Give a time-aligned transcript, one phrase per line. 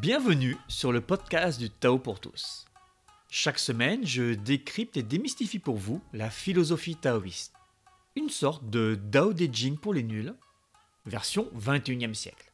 [0.00, 2.64] Bienvenue sur le podcast du Tao pour tous.
[3.28, 7.52] Chaque semaine, je décrypte et démystifie pour vous la philosophie taoïste.
[8.16, 10.34] Une sorte de Dao De Jing pour les nuls,
[11.04, 12.50] version 21e siècle.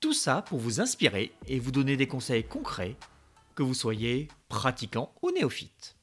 [0.00, 2.96] Tout ça pour vous inspirer et vous donner des conseils concrets,
[3.54, 5.96] que vous soyez pratiquant ou néophyte.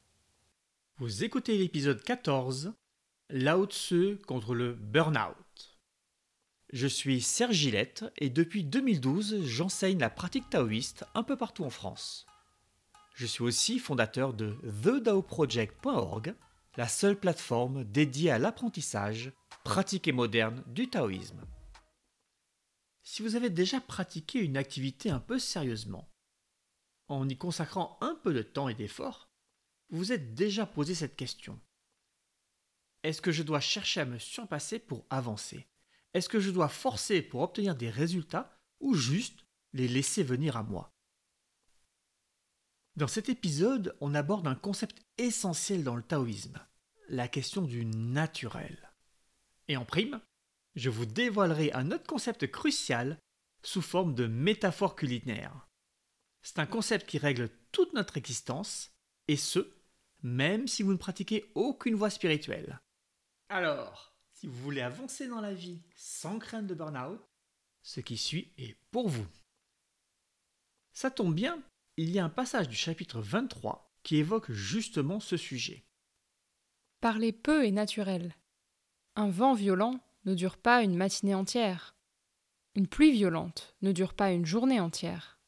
[1.00, 2.72] Vous écoutez l'épisode 14,
[3.30, 5.36] Lao Tzu contre le burn-out.
[6.74, 11.70] Je suis Serge Gillette et depuis 2012, j'enseigne la pratique taoïste un peu partout en
[11.70, 12.26] France.
[13.14, 16.34] Je suis aussi fondateur de TheDaoProject.org,
[16.76, 19.34] la seule plateforme dédiée à l'apprentissage,
[19.64, 21.46] pratique et moderne du taoïsme.
[23.04, 26.10] Si vous avez déjà pratiqué une activité un peu sérieusement,
[27.08, 29.30] en y consacrant un peu de temps et d'effort,
[29.92, 31.62] vous vous êtes déjà posé cette question.
[33.04, 35.68] Est-ce que je dois chercher à me surpasser pour avancer?
[36.14, 40.64] Est-ce que je dois forcer pour obtenir des résultats ou juste les laisser venir à
[40.64, 40.92] moi?
[42.96, 46.60] Dans cet épisode, on aborde un concept essentiel dans le taoïsme,
[47.10, 48.92] la question du naturel.
[49.68, 50.22] Et en prime,
[50.76, 53.18] je vous dévoilerai un autre concept crucial
[53.64, 55.68] sous forme de métaphore culinaire.
[56.44, 58.92] C'est un concept qui règle toute notre existence,
[59.28, 59.74] et ce,
[60.22, 62.80] même si vous ne pratiquez aucune voie spirituelle.
[63.50, 64.13] Alors,
[64.44, 67.22] si vous voulez avancer dans la vie sans crainte de burn-out,
[67.82, 69.26] ce qui suit est pour vous.
[70.92, 71.64] Ça tombe bien,
[71.96, 75.86] il y a un passage du chapitre 23 qui évoque justement ce sujet.
[77.00, 78.36] Parler peu est naturel.
[79.16, 81.96] Un vent violent ne dure pas une matinée entière.
[82.76, 85.40] Une pluie violente ne dure pas une journée entière.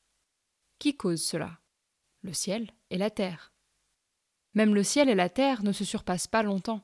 [0.80, 1.60] Qui cause cela?
[2.22, 3.52] Le ciel et la terre.
[4.54, 6.80] Même le ciel et la terre ne se surpassent pas longtemps.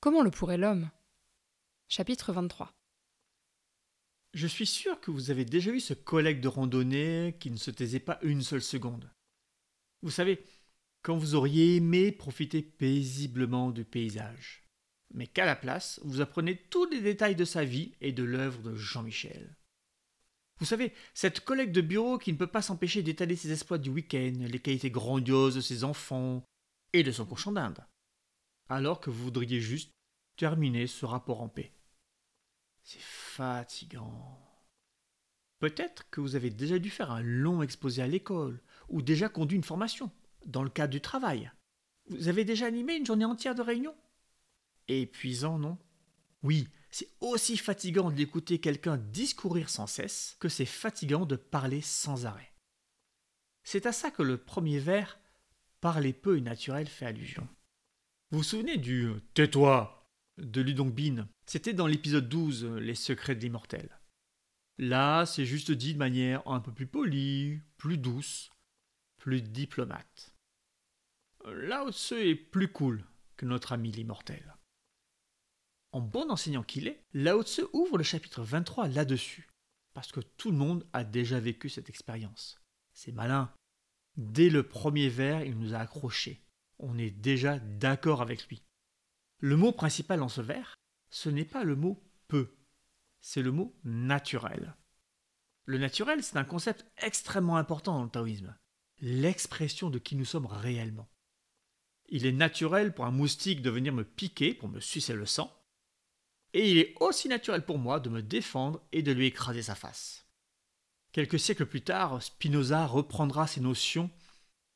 [0.00, 0.88] Comment le pourrait l'homme?
[1.88, 2.72] Chapitre 23
[4.34, 7.70] Je suis sûr que vous avez déjà eu ce collègue de randonnée qui ne se
[7.70, 9.08] taisait pas une seule seconde.
[10.02, 10.44] Vous savez,
[11.02, 14.64] quand vous auriez aimé profiter paisiblement du paysage,
[15.14, 18.62] mais qu'à la place, vous apprenez tous les détails de sa vie et de l'œuvre
[18.62, 19.56] de Jean-Michel.
[20.58, 23.90] Vous savez, cette collègue de bureau qui ne peut pas s'empêcher d'étaler ses exploits du
[23.90, 26.42] week-end, les qualités grandioses de ses enfants
[26.92, 27.86] et de son cochon d'Inde,
[28.68, 29.92] alors que vous voudriez juste
[30.36, 31.75] terminer ce rapport en paix.
[32.86, 34.38] C'est fatigant.
[35.58, 39.56] Peut-être que vous avez déjà dû faire un long exposé à l'école, ou déjà conduit
[39.56, 40.12] une formation,
[40.44, 41.50] dans le cadre du travail.
[42.08, 43.92] Vous avez déjà animé une journée entière de réunion?
[44.86, 45.78] Épuisant, non?
[46.44, 52.24] Oui, c'est aussi fatigant d'écouter quelqu'un discourir sans cesse que c'est fatigant de parler sans
[52.24, 52.52] arrêt.
[53.64, 55.18] C'est à ça que le premier vers
[55.80, 57.48] Parler peu et naturel fait allusion.
[58.30, 59.95] Vous vous souvenez du Tais-toi
[60.38, 61.28] de Ludong Bin.
[61.46, 63.98] C'était dans l'épisode 12, Les secrets de l'immortel.
[64.78, 68.50] Là, c'est juste dit de manière un peu plus polie, plus douce,
[69.16, 70.34] plus diplomate.
[71.46, 73.04] Là, ce est plus cool
[73.36, 74.54] que notre ami l'immortel.
[75.92, 79.48] En bon enseignant qu'il est, Lao Tse ouvre le chapitre 23 là-dessus,
[79.94, 82.60] parce que tout le monde a déjà vécu cette expérience.
[82.92, 83.52] C'est malin.
[84.16, 86.42] Dès le premier vers, il nous a accrochés.
[86.78, 88.62] On est déjà d'accord avec lui.
[89.38, 90.78] Le mot principal dans ce vers,
[91.10, 92.56] ce n'est pas le mot peu,
[93.20, 94.74] c'est le mot naturel.
[95.64, 98.56] Le naturel, c'est un concept extrêmement important dans le taoïsme,
[99.00, 101.08] l'expression de qui nous sommes réellement.
[102.08, 105.52] Il est naturel pour un moustique de venir me piquer pour me sucer le sang,
[106.52, 109.74] et il est aussi naturel pour moi de me défendre et de lui écraser sa
[109.74, 110.26] face.
[111.12, 114.10] Quelques siècles plus tard, Spinoza reprendra ces notions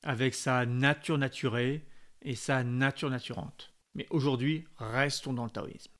[0.02, 1.86] avec sa nature naturée
[2.22, 3.72] et sa nature naturante.
[3.94, 5.92] Mais aujourd'hui, restons dans le taoïsme.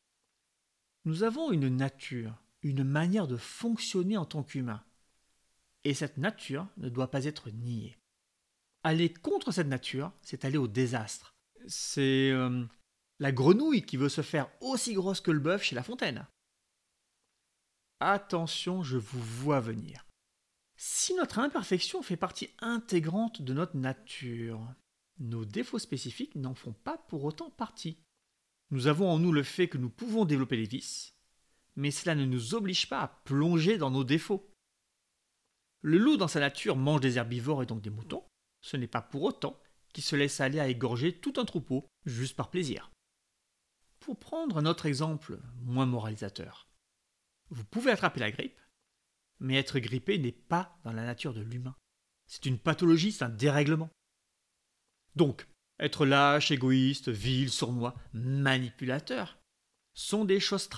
[1.04, 4.84] Nous avons une nature, une manière de fonctionner en tant qu'humain.
[5.84, 7.96] Et cette nature ne doit pas être niée.
[8.82, 11.34] Aller contre cette nature, c'est aller au désastre.
[11.66, 12.64] C'est euh,
[13.18, 16.26] la grenouille qui veut se faire aussi grosse que le bœuf chez La Fontaine.
[18.00, 20.06] Attention, je vous vois venir.
[20.76, 24.66] Si notre imperfection fait partie intégrante de notre nature,
[25.20, 27.98] nos défauts spécifiques n'en font pas pour autant partie.
[28.70, 31.14] Nous avons en nous le fait que nous pouvons développer les vices,
[31.76, 34.50] mais cela ne nous oblige pas à plonger dans nos défauts.
[35.82, 38.24] Le loup dans sa nature mange des herbivores et donc des moutons,
[38.60, 39.60] ce n'est pas pour autant
[39.92, 42.90] qu'il se laisse aller à égorger tout un troupeau juste par plaisir.
[43.98, 46.68] Pour prendre un autre exemple moins moralisateur,
[47.50, 48.60] vous pouvez attraper la grippe,
[49.40, 51.74] mais être grippé n'est pas dans la nature de l'humain.
[52.26, 53.90] C'est une pathologie, c'est un dérèglement.
[55.16, 55.47] Donc,
[55.78, 59.39] être lâche, égoïste, vil, sournois, manipulateur,
[59.95, 60.68] sont des choses.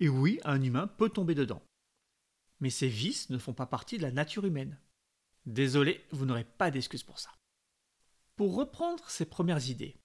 [0.00, 1.62] Et oui, un humain peut tomber dedans.
[2.60, 4.78] Mais ces vices ne font pas partie de la nature humaine.
[5.46, 7.30] Désolé, vous n'aurez pas d'excuse pour ça.
[8.36, 9.96] Pour reprendre ces premières idées,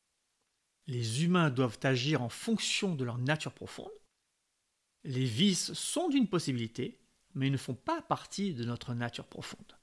[0.88, 3.92] les humains doivent agir en fonction de leur nature profonde.
[5.04, 7.00] Les vices sont d'une possibilité,
[7.36, 9.78] mais ne font pas partie de notre nature profonde.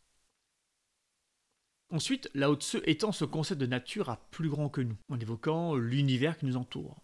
[1.90, 5.75] Ensuite, Lao Tzu étend ce concept de nature à plus grand que nous, en évoquant
[5.75, 7.02] l'univers qui nous entoure.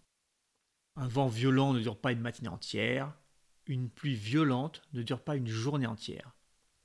[0.95, 3.13] Un vent violent ne dure pas une matinée entière,
[3.65, 6.35] une pluie violente ne dure pas une journée entière.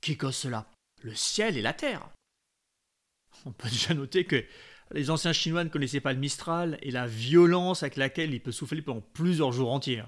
[0.01, 0.69] Qui cause cela?
[1.01, 2.09] Le ciel et la terre.
[3.45, 4.43] On peut déjà noter que
[4.91, 8.51] les anciens Chinois ne connaissaient pas le Mistral et la violence avec laquelle il peut
[8.51, 10.03] souffler pendant plusieurs jours entiers.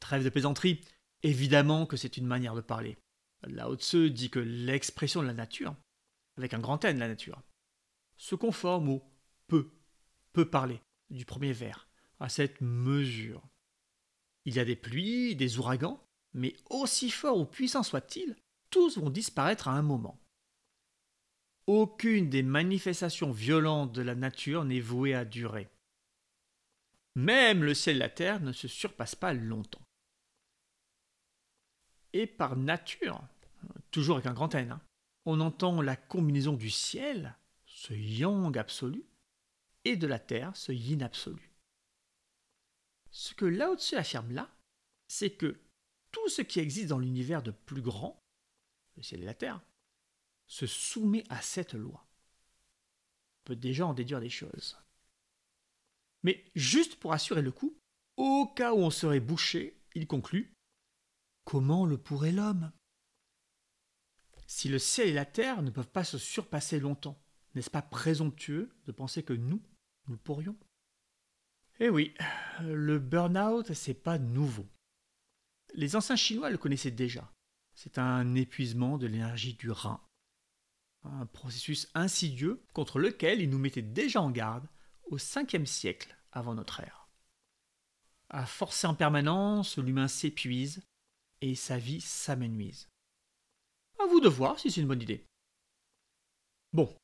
[0.00, 0.80] Trêve de plaisanterie,
[1.22, 2.98] évidemment que c'est une manière de parler.
[3.46, 5.74] Lao Tzu dit que l'expression de la nature
[6.36, 7.42] avec un grand N la nature,
[8.16, 9.02] se conforme au
[9.46, 9.70] peu,
[10.32, 10.80] peut parler
[11.10, 11.88] du premier vers,
[12.20, 13.42] à cette mesure.
[14.44, 16.02] Il y a des pluies, des ouragans,
[16.34, 18.36] mais aussi forts ou puissants soient-ils,
[18.70, 20.18] tous vont disparaître à un moment.
[21.66, 25.68] Aucune des manifestations violentes de la nature n'est vouée à durer.
[27.14, 29.86] Même le ciel et la terre ne se surpassent pas longtemps.
[32.14, 33.22] Et par nature,
[33.90, 34.80] toujours avec un grand N, hein,
[35.24, 37.36] on entend la combinaison du ciel,
[37.66, 39.04] ce yang absolu,
[39.84, 41.50] et de la terre, ce yin absolu.
[43.10, 44.50] Ce que Lao Tzu affirme là,
[45.08, 45.60] c'est que
[46.12, 48.22] tout ce qui existe dans l'univers de plus grand,
[48.96, 49.60] le ciel et la terre,
[50.46, 52.06] se soumet à cette loi.
[53.40, 54.78] On peut déjà en déduire des choses.
[56.22, 57.76] Mais juste pour assurer le coup,
[58.16, 60.52] au cas où on serait bouché, il conclut
[61.44, 62.70] Comment le pourrait l'homme?
[64.52, 67.18] Si le ciel et la terre ne peuvent pas se surpasser longtemps,
[67.54, 69.62] n'est-ce pas présomptueux de penser que nous,
[70.08, 70.56] nous pourrions?
[71.80, 72.12] Eh oui,
[72.60, 74.66] le burn-out, c'est pas nouveau.
[75.72, 77.32] Les anciens Chinois le connaissaient déjà.
[77.74, 80.06] C'est un épuisement de l'énergie du rein.
[81.02, 84.68] Un processus insidieux contre lequel ils nous mettaient déjà en garde
[85.04, 87.08] au 5e siècle avant notre ère.
[88.28, 90.82] À forcer en permanence, l'humain s'épuise
[91.40, 92.91] et sa vie s'amenuise.
[94.12, 95.24] Vous de voir si c'est une bonne idée.
[96.74, 96.94] Bon,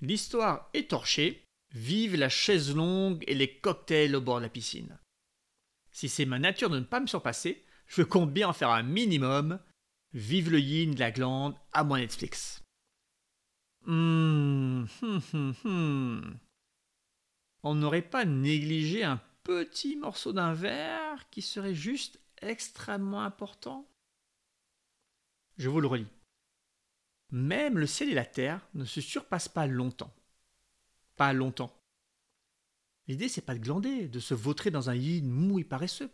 [0.00, 1.44] l'histoire est torchée.
[1.74, 4.98] Vive la chaise longue et les cocktails au bord de la piscine.
[5.92, 8.82] Si c'est ma nature de ne pas me surpasser, je compte bien en faire un
[8.82, 9.60] minimum.
[10.14, 12.62] Vive le yin de la glande à mon Netflix.
[13.86, 16.38] Hum, hum, hum.
[17.62, 23.86] On n'aurait pas négligé un petit morceau d'un verre qui serait juste extrêmement important?
[25.58, 26.06] Je vous le relis.
[27.30, 30.14] Même le ciel et la terre ne se surpassent pas longtemps.
[31.16, 31.74] Pas longtemps.
[33.06, 36.10] L'idée, c'est pas de glander, de se vautrer dans un yin mou et paresseux.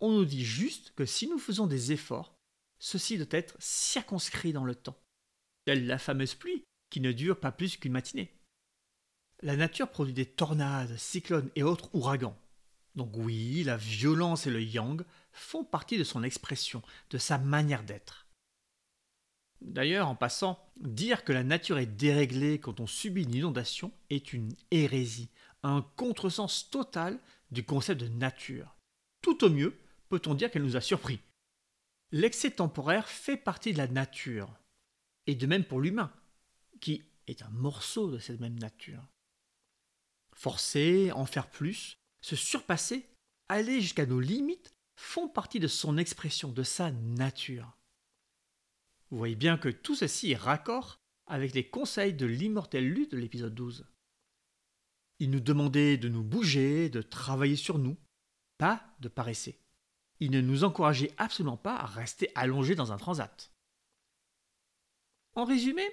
[0.00, 2.36] On nous dit juste que si nous faisons des efforts,
[2.78, 5.00] ceci doit être circonscrit dans le temps,
[5.64, 8.32] telle la fameuse pluie qui ne dure pas plus qu'une matinée.
[9.42, 12.38] La nature produit des tornades, cyclones et autres ouragans.
[12.94, 17.82] Donc oui, la violence et le yang font partie de son expression, de sa manière
[17.82, 18.23] d'être.
[19.60, 24.32] D'ailleurs, en passant, dire que la nature est déréglée quand on subit une inondation est
[24.32, 25.30] une hérésie,
[25.62, 27.18] un contresens total
[27.50, 28.76] du concept de nature.
[29.22, 29.78] Tout au mieux,
[30.08, 31.20] peut-on dire qu'elle nous a surpris.
[32.12, 34.54] L'excès temporaire fait partie de la nature,
[35.26, 36.12] et de même pour l'humain,
[36.80, 39.08] qui est un morceau de cette même nature.
[40.34, 43.08] Forcer, en faire plus, se surpasser,
[43.48, 47.76] aller jusqu'à nos limites font partie de son expression, de sa nature.
[49.14, 53.16] Vous voyez bien que tout ceci est raccord avec les conseils de l'immortel lutte de
[53.16, 53.86] l'épisode 12.
[55.20, 57.96] Il nous demandait de nous bouger, de travailler sur nous,
[58.58, 59.60] pas de paresser.
[60.18, 63.52] Il ne nous encourageait absolument pas à rester allongés dans un transat.
[65.34, 65.84] En résumé,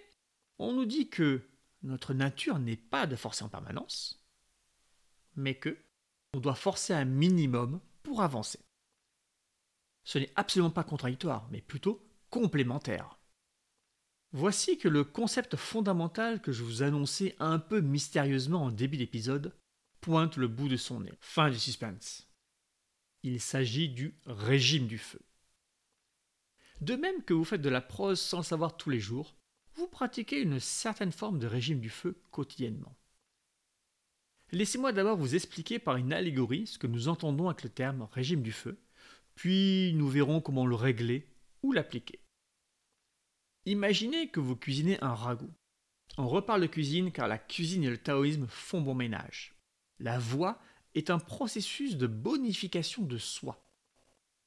[0.58, 1.48] on nous dit que
[1.84, 4.25] notre nature n'est pas de forcer en permanence,
[5.36, 5.78] mais que
[6.34, 8.58] on doit forcer un minimum pour avancer.
[10.06, 13.19] Ce n'est absolument pas contradictoire, mais plutôt complémentaires.
[14.31, 19.53] Voici que le concept fondamental que je vous annonçais un peu mystérieusement en début d'épisode
[20.00, 21.13] pointe le bout de son nez.
[21.19, 22.27] Fin du suspense.
[23.23, 25.19] Il s'agit du régime du feu.
[26.79, 29.35] De même que vous faites de la prose sans le savoir tous les jours,
[29.75, 32.97] vous pratiquez une certaine forme de régime du feu quotidiennement.
[34.51, 38.41] Laissez-moi d'abord vous expliquer par une allégorie ce que nous entendons avec le terme régime
[38.41, 38.79] du feu,
[39.35, 41.30] puis nous verrons comment le régler
[41.63, 42.20] ou l'appliquer.
[43.65, 45.53] Imaginez que vous cuisinez un ragoût.
[46.18, 49.56] On reparle de cuisine car la cuisine et le taoïsme font bon ménage.
[50.00, 50.60] La voie
[50.96, 53.63] est un processus de bonification de soi.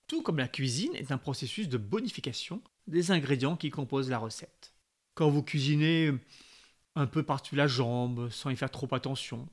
[0.07, 4.75] Tout comme la cuisine est un processus de bonification des ingrédients qui composent la recette.
[5.15, 6.13] Quand vous cuisinez
[6.97, 9.49] un peu par-dessus la jambe, sans y faire trop attention,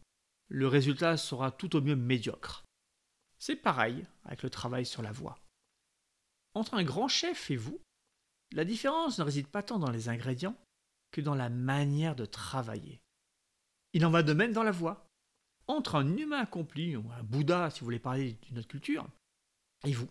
[0.50, 2.66] le résultat sera tout au mieux médiocre.
[3.38, 5.40] C'est pareil avec le travail sur la voix.
[6.54, 7.82] Entre un grand chef et vous,
[8.52, 10.58] la différence ne réside pas tant dans les ingrédients
[11.12, 13.02] que dans la manière de travailler.
[13.94, 15.08] Il en va de même dans la voix.
[15.68, 19.08] Entre un humain accompli, ou un Bouddha si vous voulez parler d'une autre culture,
[19.86, 20.10] et vous,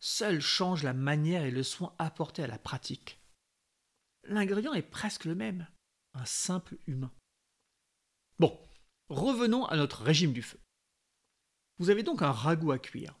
[0.00, 3.20] seul change la manière et le soin apportés à la pratique.
[4.24, 5.66] L'ingrédient est presque le même,
[6.14, 7.12] un simple humain.
[8.38, 8.58] Bon,
[9.08, 10.58] revenons à notre régime du feu.
[11.78, 13.18] Vous avez donc un ragoût à cuire.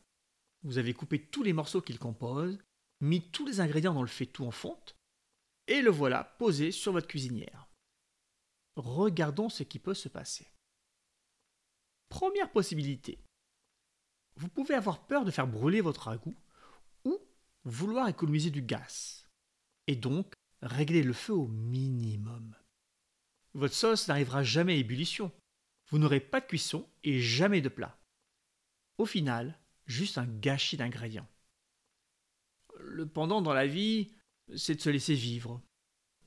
[0.62, 2.58] Vous avez coupé tous les morceaux qu'il compose,
[3.00, 4.96] mis tous les ingrédients dans le faitout en fonte,
[5.66, 7.68] et le voilà posé sur votre cuisinière.
[8.76, 10.46] Regardons ce qui peut se passer.
[12.08, 13.18] Première possibilité.
[14.36, 16.36] Vous pouvez avoir peur de faire brûler votre ragoût
[17.04, 17.18] ou
[17.64, 19.28] vouloir économiser du gaz,
[19.86, 22.54] et donc régler le feu au minimum.
[23.54, 25.32] Votre sauce n'arrivera jamais à ébullition.
[25.88, 27.98] Vous n'aurez pas de cuisson et jamais de plat.
[28.98, 29.58] Au final,
[29.90, 31.28] juste un gâchis d'ingrédients.
[32.78, 34.12] Le pendant dans la vie,
[34.56, 35.62] c'est de se laisser vivre,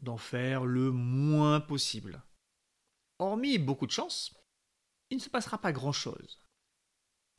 [0.01, 2.23] d'en faire le moins possible.
[3.19, 4.35] Hormis beaucoup de chance,
[5.09, 6.39] il ne se passera pas grand-chose.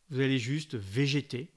[0.09, 1.54] Vous allez juste végéter,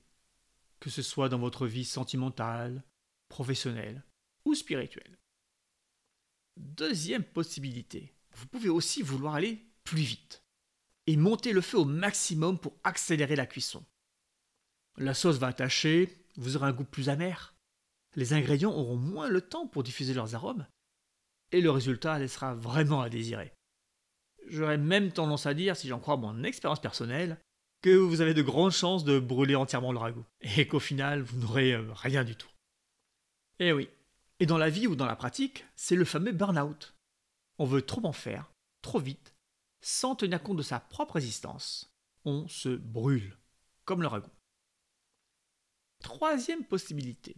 [0.80, 2.84] que ce soit dans votre vie sentimentale,
[3.30, 4.04] professionnelle
[4.46, 5.18] ou spirituelle.
[6.58, 10.44] Deuxième possibilité, vous pouvez aussi vouloir aller plus vite
[11.06, 13.86] et monter le feu au maximum pour accélérer la cuisson.
[14.98, 17.54] La sauce va attacher, vous aurez un goût plus amer,
[18.16, 20.66] les ingrédients auront moins le temps pour diffuser leurs arômes,
[21.52, 23.54] et le résultat laissera vraiment à désirer.
[24.48, 27.38] J'aurais même tendance à dire, si j'en crois mon expérience personnelle,
[27.84, 31.38] que vous avez de grandes chances de brûler entièrement le ragoût, et qu'au final, vous
[31.38, 32.50] n'aurez euh, rien du tout.
[33.60, 33.90] Eh oui,
[34.40, 36.96] et dans la vie ou dans la pratique, c'est le fameux burn-out.
[37.60, 38.52] On veut trop en faire,
[38.82, 39.36] trop vite,
[39.82, 41.94] sans tenir compte de sa propre résistance.
[42.26, 43.38] On se brûle,
[43.86, 44.30] comme le ragoût.
[46.00, 47.36] Troisième possibilité.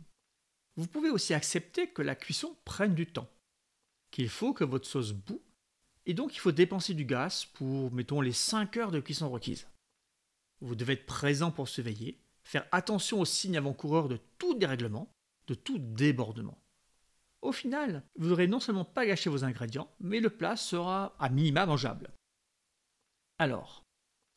[0.75, 3.29] Vous pouvez aussi accepter que la cuisson prenne du temps,
[4.11, 5.41] qu'il faut que votre sauce boue,
[6.05, 9.67] et donc il faut dépenser du gaz pour, mettons, les 5 heures de cuisson requises.
[10.61, 15.11] Vous devez être présent pour surveiller, faire attention aux signes avant-coureurs de tout dérèglement,
[15.47, 16.57] de tout débordement.
[17.41, 21.29] Au final, vous n'aurez non seulement pas gâché vos ingrédients, mais le plat sera à
[21.29, 22.11] minima mangeable.
[23.37, 23.85] Alors,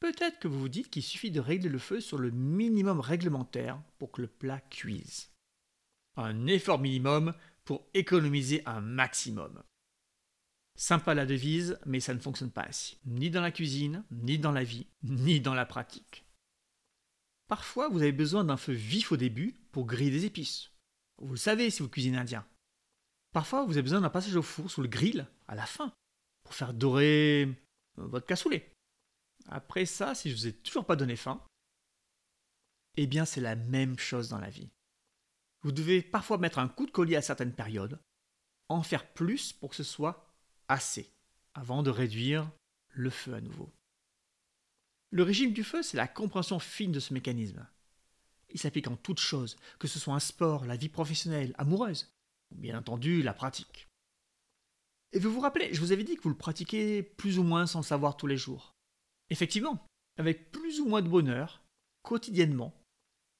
[0.02, 3.80] peut-être que vous vous dites qu'il suffit de régler le feu sur le minimum réglementaire
[3.98, 5.30] pour que le plat cuise.
[6.16, 9.62] Un effort minimum pour économiser un maximum.
[10.74, 12.98] Sympa la devise, mais ça ne fonctionne pas ainsi.
[13.04, 16.26] Ni dans la cuisine, ni dans la vie, ni dans la pratique.
[17.46, 20.72] Parfois, vous avez besoin d'un feu vif au début pour griller des épices.
[21.18, 22.44] Vous le savez si vous cuisinez indien.
[23.32, 25.92] Parfois, vous avez besoin d'un passage au four sous le grill à la fin
[26.42, 27.42] pour faire dorer
[27.98, 28.71] euh, votre cassoulet.
[29.48, 31.42] Après ça, si je vous ai toujours pas donné faim,
[32.96, 34.70] eh bien c'est la même chose dans la vie.
[35.62, 38.00] Vous devez parfois mettre un coup de collier à certaines périodes,
[38.68, 40.34] en faire plus pour que ce soit
[40.68, 41.10] assez,
[41.54, 42.50] avant de réduire
[42.88, 43.72] le feu à nouveau.
[45.10, 47.66] Le régime du feu, c'est la compréhension fine de ce mécanisme.
[48.50, 52.12] Il s'applique en toutes choses, que ce soit un sport, la vie professionnelle, amoureuse,
[52.50, 53.88] bien entendu la pratique.
[55.12, 57.66] Et vous vous rappelez, je vous avais dit que vous le pratiquez plus ou moins
[57.66, 58.74] sans le savoir tous les jours.
[59.32, 59.86] Effectivement,
[60.18, 61.62] avec plus ou moins de bonheur,
[62.02, 62.78] quotidiennement,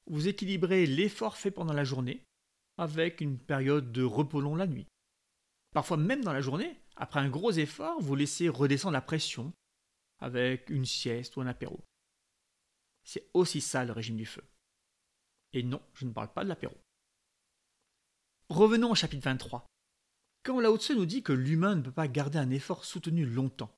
[0.06, 2.24] vous équilibrez l'effort fait pendant la journée
[2.78, 4.86] avec une période de repos long la nuit.
[5.74, 9.52] Parfois même dans la journée, après un gros effort, vous laissez redescendre la pression
[10.20, 11.78] avec une sieste ou un apéro.
[13.04, 14.44] C'est aussi ça le régime du feu.
[15.52, 16.74] Et non, je ne parle pas de l'apéro.
[18.48, 19.66] Revenons au chapitre 23.
[20.42, 23.76] Quand Lao Tse nous dit que l'humain ne peut pas garder un effort soutenu longtemps,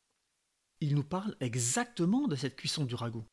[0.81, 3.25] il nous parle exactement de cette cuisson du ragoût.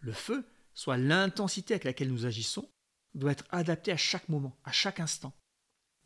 [0.00, 2.68] Le feu, soit l'intensité avec laquelle nous agissons,
[3.14, 5.34] doit être adapté à chaque moment, à chaque instant.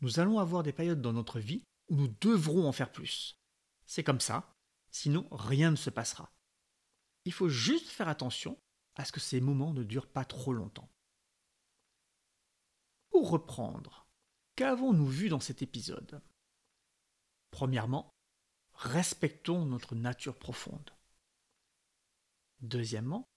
[0.01, 3.37] Nous allons avoir des périodes dans notre vie où nous devrons en faire plus.
[3.85, 4.51] C'est comme ça,
[4.91, 6.31] sinon rien ne se passera.
[7.25, 8.57] Il faut juste faire attention
[8.95, 10.89] à ce que ces moments ne durent pas trop longtemps.
[13.09, 14.07] Pour reprendre,
[14.57, 16.19] Qu'avons-nous vu dans cet épisode?
[17.51, 18.11] Premièrement,
[18.77, 20.91] respectons notre nature profonde.
[22.61, 23.27] Deuxièmement,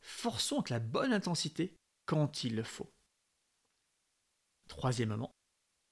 [0.00, 1.76] forçons avec la bonne intensité
[2.06, 2.90] quand il le faut.
[4.68, 5.30] Troisièmement,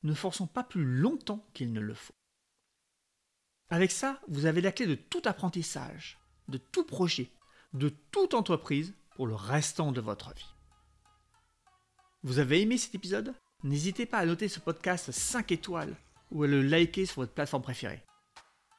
[0.02, 2.14] ne forçons pas plus longtemps qu'il ne le faut.
[3.70, 6.18] Avec ça, vous avez la clé de tout apprentissage,
[6.48, 7.30] de tout projet,
[7.72, 10.54] de toute entreprise pour le restant de votre vie.
[12.22, 13.34] Vous avez aimé cet épisode?
[13.62, 15.96] N'hésitez pas à noter ce podcast 5 étoiles
[16.30, 18.04] ou à le liker sur votre plateforme préférée.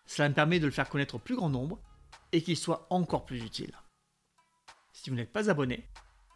[0.05, 1.79] Cela me permet de le faire connaître au plus grand nombre
[2.31, 3.74] et qu'il soit encore plus utile.
[4.91, 5.88] Si vous n'êtes pas abonné,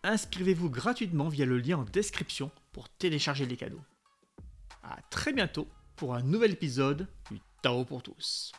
[0.03, 3.81] inscrivez-vous gratuitement via le lien en description pour télécharger les cadeaux.
[4.83, 8.51] A très bientôt pour un nouvel épisode du Tao pour tous.